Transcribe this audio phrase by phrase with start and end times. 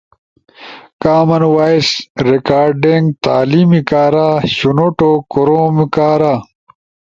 [1.03, 1.89] کامن وائس
[2.29, 6.33] ریکارڈنگ تعلیم کارا، شنوٹو کوروم کارا،